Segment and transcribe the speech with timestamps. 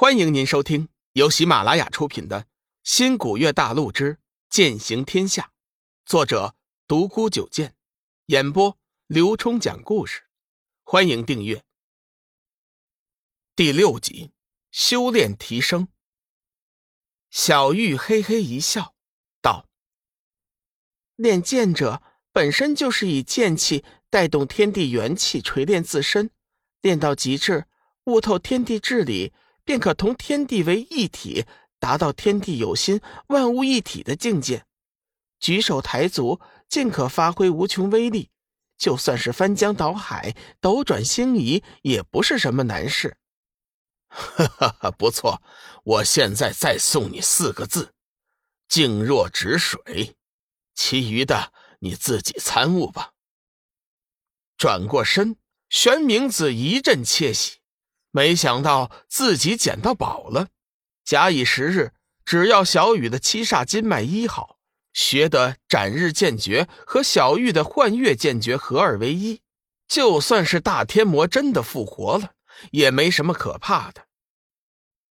[0.00, 2.42] 欢迎您收听由喜马拉雅出品的
[2.84, 5.42] 《新古月大陆之剑行天下》，
[6.06, 6.54] 作者
[6.86, 7.74] 独孤九剑，
[8.26, 10.22] 演播刘冲讲故事。
[10.84, 11.64] 欢迎订阅。
[13.56, 14.30] 第六集，
[14.70, 15.88] 修炼提升。
[17.28, 18.94] 小玉嘿嘿一笑，
[19.42, 19.66] 道
[21.16, 26.30] ：“练剑者本身就是以剑气带动天地元气锤炼自身，
[26.82, 27.66] 练到极致，
[28.04, 29.32] 悟透天地至理。”
[29.68, 31.44] 便可同天地为一体，
[31.78, 34.64] 达到天地有心、万物一体的境界。
[35.40, 38.30] 举手抬足，尽可发挥无穷威力。
[38.78, 43.18] 就算是翻江倒海、斗转星移，也不是什么难事。
[44.08, 44.46] 哈
[44.80, 45.42] 哈，不错！
[45.84, 47.92] 我现在再送你四个字：
[48.68, 50.16] 静若止水。
[50.74, 53.12] 其余的你自己参悟吧。
[54.56, 55.36] 转过身，
[55.68, 57.57] 玄冥子一阵窃喜。
[58.10, 60.48] 没想到自己捡到宝了。
[61.04, 61.92] 假以时日，
[62.24, 64.58] 只要小雨的七煞金脉医好，
[64.92, 69.40] 学得斩日剑诀和小玉的幻月剑诀合二为一，
[69.86, 72.32] 就算是大天魔真的复活了，
[72.72, 74.06] 也没什么可怕的。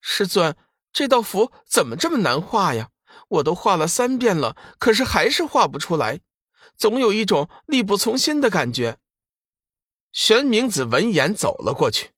[0.00, 0.56] 师尊，
[0.92, 2.90] 这道符怎么这么难画呀？
[3.28, 6.20] 我都画了三遍了，可是还是画不出来，
[6.76, 8.98] 总有一种力不从心的感觉。
[10.12, 12.10] 玄冥子闻言走了过去。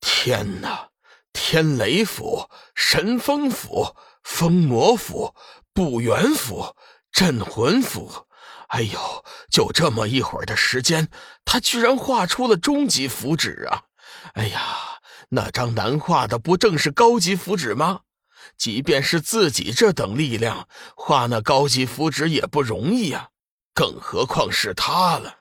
[0.00, 0.88] 天哪！
[1.32, 5.34] 天雷府、神风府、封魔府、
[5.72, 6.74] 不元府、
[7.12, 8.26] 镇魂府，
[8.68, 11.08] 哎呦，就这么一会儿的时间，
[11.44, 13.84] 他居然画出了终极符纸啊！
[14.34, 18.00] 哎呀，那张难画的不正是高级符纸吗？
[18.56, 23.28] 即便是自己这等力量，画那高级符纸也不容易啊，
[23.72, 25.38] 更何况是他了。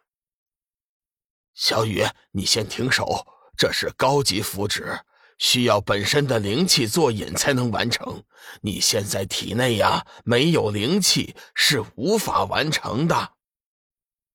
[1.56, 3.26] 小雨，你先停手。
[3.58, 5.00] 这是高级符纸，
[5.40, 8.24] 需要本身的灵气做引才能完成。
[8.62, 13.34] 你现在体内呀没有灵气，是无法完成的。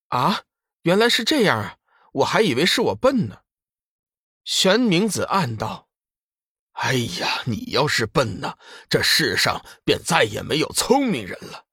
[0.08, 0.42] 啊，
[0.82, 1.76] 原来是这样啊！
[2.12, 3.38] 我还以为是我笨呢。
[4.44, 5.88] 玄冥子暗道
[6.72, 8.58] ：“哎呀，你要是笨呢，
[8.90, 11.64] 这世上便再也没有聪明人了。”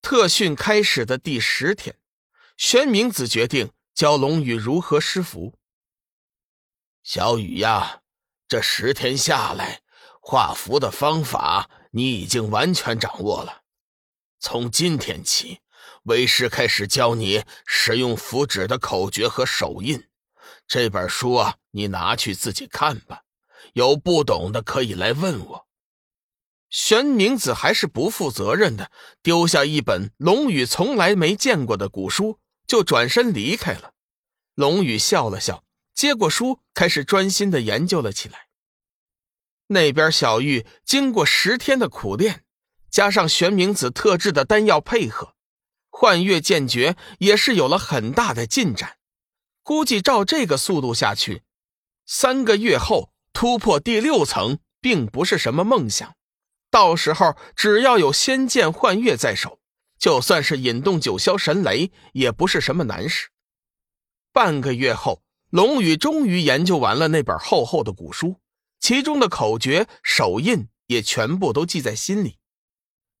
[0.00, 1.98] 特训开始的第十天，
[2.56, 5.55] 玄冥子决定教龙宇如何施符。
[7.06, 8.00] 小雨呀，
[8.48, 9.80] 这十天下来，
[10.20, 13.62] 画符的方法你已经完全掌握了。
[14.40, 15.60] 从今天起，
[16.02, 20.08] 为师开始教你使用符纸的口诀和手印。
[20.66, 23.22] 这本书啊，你拿去自己看吧。
[23.74, 25.68] 有不懂的可以来问我。
[26.70, 28.90] 玄冥子还是不负责任的，
[29.22, 33.92] 丢下一本龙宇从来没见过的古书，就转身离开了。
[34.56, 35.62] 龙宇笑了笑。
[35.96, 38.48] 接过书，开始专心的研究了起来。
[39.68, 42.44] 那边小玉经过十天的苦练，
[42.90, 45.34] 加上玄冥子特制的丹药配合，
[45.88, 48.98] 幻月剑诀也是有了很大的进展。
[49.62, 51.42] 估计照这个速度下去，
[52.04, 56.14] 三个月后突破第六层，并不是什么梦想。
[56.70, 59.60] 到时候只要有仙剑幻月在手，
[59.98, 63.30] 就算是引动九霄神雷，也不是什么难事。
[64.30, 65.22] 半个月后。
[65.50, 68.40] 龙宇终于研究完了那本厚厚的古书，
[68.80, 72.38] 其中的口诀、手印也全部都记在心里。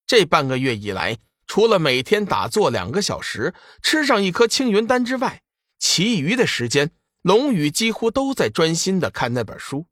[0.06, 5.42] 这半个月以来，除了每天打坐两个小时，吃上一颗青云丹之外，
[5.78, 6.90] 其余的时间，
[7.22, 9.86] 龙宇几乎都在专心的看那本书。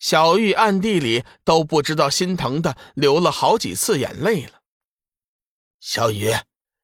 [0.00, 4.60] 小玉暗地里都不知道心疼的流了好几次眼泪了。
[5.80, 6.32] 小雨，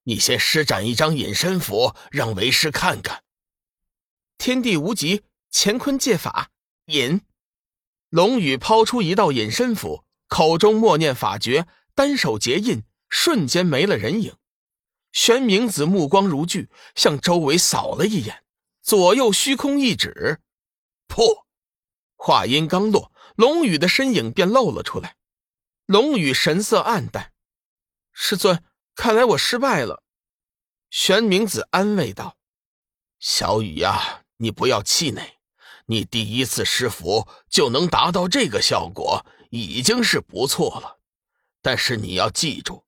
[0.05, 3.23] 你先施展一张隐身符，让为师看看。
[4.41, 6.51] 天地无极，乾坤借法，
[6.87, 7.21] 隐。
[8.09, 14.35] 龙宇抛出一道隐身符，口中默念法诀，单手结印，瞬间没了人影。
[15.13, 18.43] 玄冥子目光如炬，向周围扫了一眼，
[18.81, 20.41] 左右虚空一指，
[21.07, 21.47] 破。
[22.17, 25.17] 话音刚落，龙宇的身影便露了出来。
[25.85, 27.35] 龙宇神色暗淡
[28.15, 30.03] ：“师尊，看来我失败了。”
[30.89, 32.39] 玄冥子安慰道
[33.21, 35.23] ：“小雨呀。”你不要气馁，
[35.85, 40.97] 你第一次施符就能达到这个效果，已经是不错了。
[41.61, 42.83] 但是你要记住，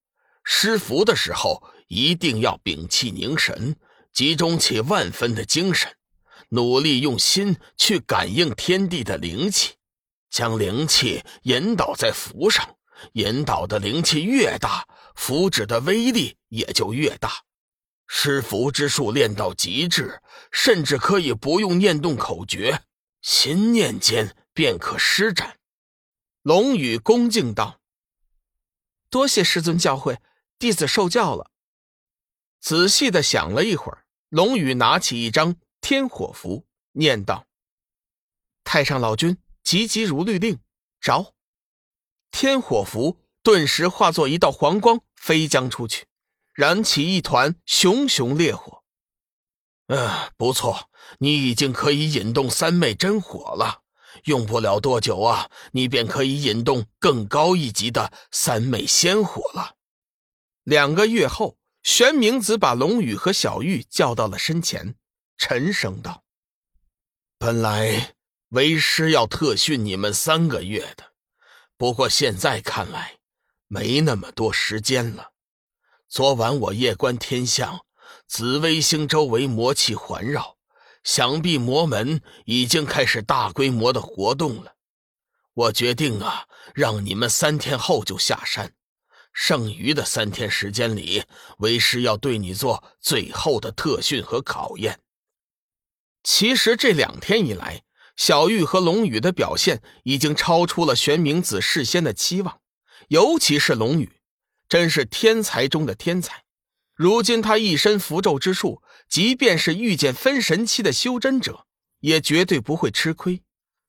[0.44, 3.76] 施符的时候一定要屏气凝神，
[4.14, 5.94] 集中起万分的精神，
[6.48, 9.74] 努力用心去感应天地的灵气，
[10.30, 12.76] 将灵气引导在符上。
[13.14, 17.30] 引导的灵气越大，符纸的威力也就越大。
[18.14, 20.20] 施符之术练到极致，
[20.52, 22.82] 甚至可以不用念动口诀，
[23.22, 25.58] 心念间便可施展。
[26.42, 27.80] 龙宇恭敬道
[29.08, 30.18] ：“多谢师尊教诲，
[30.58, 31.50] 弟子受教了。”
[32.60, 37.46] 仔细的想了一会儿，龙宇拿起一张天火符，念道
[38.62, 40.60] ：“太上老君，急急如律令，
[41.00, 41.34] 着！”
[42.30, 46.06] 天火符顿时化作一道黄光，飞将出去，
[46.54, 48.82] 燃起一团熊熊烈火。
[49.88, 53.80] 嗯，不错，你已经可以引动三昧真火了。
[54.24, 59.76] 用不了多久啊，你便可以引动更高一级的三昧仙火了。
[60.64, 64.94] 两个月后，玄冥子把龙宇和小玉叫到了身前，
[65.38, 66.22] 沉声道
[67.38, 68.14] ：“本来
[68.50, 71.12] 为师要特训你们三个月的。”
[71.76, 73.18] 不过现在看来，
[73.66, 75.31] 没那么多时间了。
[76.12, 77.86] 昨晚我夜观天象，
[78.28, 80.58] 紫微星周围魔气环绕，
[81.02, 84.74] 想必魔门已经开始大规模的活动了。
[85.54, 86.44] 我决定啊，
[86.74, 88.74] 让你们三天后就下山，
[89.32, 91.24] 剩余的三天时间里，
[91.60, 95.00] 为师要对你做最后的特训和考验。
[96.22, 97.84] 其实这两天以来，
[98.16, 102.60] 小玉和龙宇的表现已经超出了玄冥子事先的期望，
[103.08, 104.20] 尤其是龙宇，
[104.68, 106.44] 真是天才中的天才。
[106.94, 111.66] 如今他一身符咒之术，即便是遇见分神期的修真者，
[112.00, 113.42] 也绝对不会吃亏。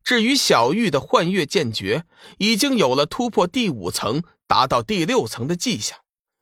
[0.04, 2.06] 至于小玉的幻月剑诀，
[2.38, 6.00] 已经有了突破第五层、达到第六层的迹象，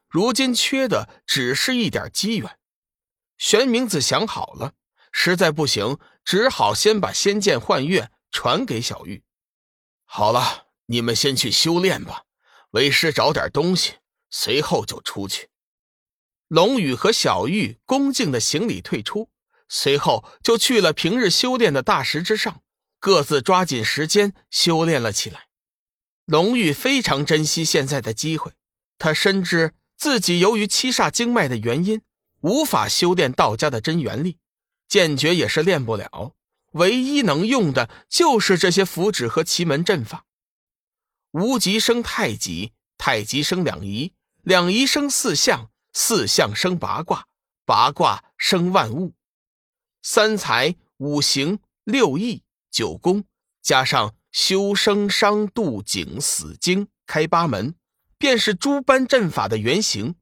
[0.10, 2.57] 如今缺的只是一点机缘。
[3.38, 4.74] 玄冥子想好了。
[5.12, 9.24] 实在不行，只好先把仙剑幻月传给小玉。
[10.06, 12.24] 好了，你们先去修炼吧，
[12.69, 13.95] 为师找点东西，
[14.31, 15.50] 随后就出去。
[16.48, 19.30] 龙宇和小玉恭敬的行礼退出，
[19.69, 22.63] 随后就去了平日修炼的大石之上，
[23.00, 25.48] 各自抓紧时间修炼了起来。
[26.25, 28.54] 龙玉非常珍惜现在的机会，
[28.98, 32.01] 他深知自己由于七煞经脉的原因，
[32.42, 34.38] 无法修炼道家的真元力。
[34.88, 36.36] 剑诀也是练不了，
[36.72, 40.25] 唯一能用的就是这些符纸和奇门阵法。
[41.31, 44.13] 无极生太极，太极生两仪，
[44.44, 47.26] 两仪生四象，四象生八卦，
[47.66, 49.14] 八卦生万物。
[50.02, 53.24] 三才、五行、六艺、九宫，
[53.62, 57.76] 加上修生商度景死经开八门，
[58.18, 60.16] 便是诸般阵法的原型。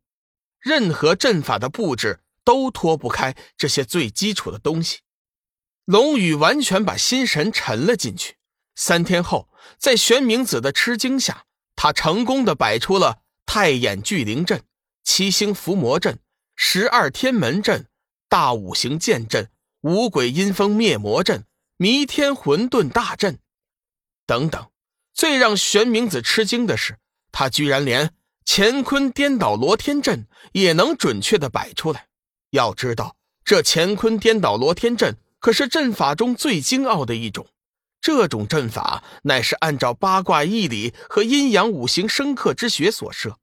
[0.59, 2.21] 任何阵法的布置。
[2.41, 5.01] 都脱不开这些最基础的东西。
[5.85, 8.37] 龙宇完全把心神沉了进去。
[8.73, 11.45] 三天后，在玄冥子的吃惊下，
[11.75, 14.61] 他成功的摆出了太眼聚灵阵、
[15.03, 16.19] 七星伏魔阵、
[16.55, 17.87] 十二天门阵、
[18.27, 19.49] 大五行剑阵、
[19.81, 23.39] 五鬼阴风灭魔阵、弥天混沌大阵
[24.27, 24.69] 等等。
[25.15, 26.99] 最让玄冥子吃惊的是，
[27.31, 28.13] 他居然连
[28.45, 32.05] 乾坤颠倒罗天阵也能准确的摆出来。
[32.51, 37.47] 要知道，这乾坤颠倒罗天阵可是阵法中最精奥的一种。
[38.01, 43.39] 这种阵法乃是按照八卦易理和阴阳五行生克之学所设。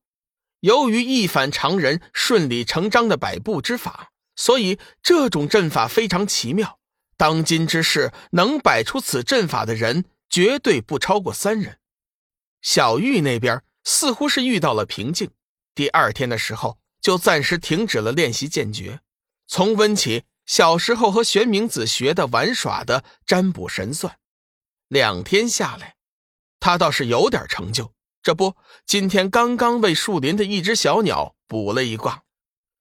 [0.60, 6.78] 由于一反常人顺理成章的摆布之法，所以这种阵法非常奇妙。
[7.16, 11.78] 当今之世，能摆出此阵法的人绝对不超过三人。
[12.62, 15.30] 小玉那边似乎是遇到了瓶颈。
[15.74, 16.78] 第二天的时候。
[16.98, 18.98] 就暂时停止了练习剑诀，
[19.46, 24.18] 重温起小时候和玄冥子学的玩耍的占卜神算。
[24.88, 25.96] 两天下来，
[26.60, 27.92] 他倒是有点成就。
[28.22, 32.24] 这不，今天刚刚为树林的一只小鸟卜了一卦，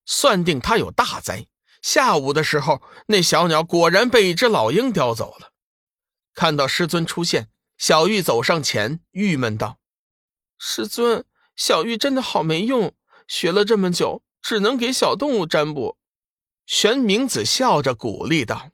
[0.06, 1.48] 算定他有大灾。
[1.82, 5.52] 下午的时候，那小鸟果然被一只老鹰叼走了。
[6.34, 9.78] 看到师尊出现，小玉走上前，郁闷道
[10.58, 12.94] ：“师尊，小玉真的好没用。”
[13.28, 15.98] 学了这么久，只能给小动物占卜。
[16.66, 18.70] 玄冥子笑着鼓励道：“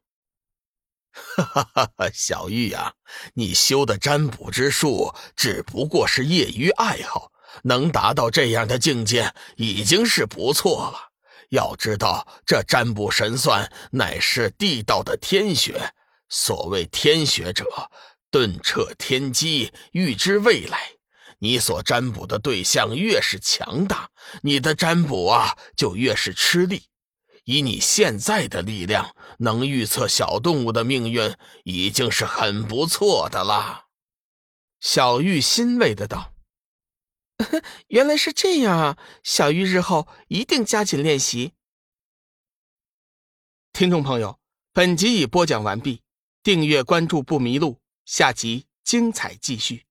[1.12, 2.94] 哈哈哈哈小玉呀，
[3.34, 7.32] 你修的占卜之术只不过是业余爱好，
[7.64, 11.12] 能达到这样的境界已经是不错了。
[11.50, 15.94] 要知道，这占卜神算乃是地道的天学。
[16.30, 17.66] 所谓天学者，
[18.30, 20.92] 顿彻天机，预知未来。”
[21.44, 24.08] 你所占卜的对象越是强大，
[24.44, 26.84] 你的占卜啊就越是吃力。
[27.52, 33.88] 以你现在的力量，能预测小动物的命运，已经是很不错的了。
[34.80, 36.34] 小玉欣慰的道
[37.90, 38.98] ：“原来是这样啊！
[39.22, 41.52] 小玉日后一定加紧练习。”
[43.74, 44.40] 听众朋友，
[44.72, 46.04] 本集已播讲完毕，
[46.42, 49.86] 订阅关注不迷路，下集精彩继续。